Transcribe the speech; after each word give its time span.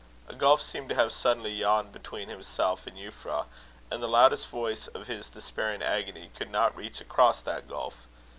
A 0.27 0.33
gulf 0.33 0.61
seemed 0.61 0.89
to 0.89 0.95
have 0.95 1.11
suddenly 1.11 1.51
yawned 1.53 1.91
between 1.93 2.27
himself 2.27 2.87
and 2.87 2.97
Euphra, 2.97 3.45
and 3.91 4.01
the 4.01 4.07
loudest 4.07 4.47
voice 4.49 4.87
of 4.87 5.05
his 5.05 5.29
despairing 5.29 5.83
agony 5.83 6.31
could 6.35 6.49
not 6.49 6.75
reach 6.75 7.01
across 7.01 7.39
that 7.41 7.67
gulf. 7.67 8.07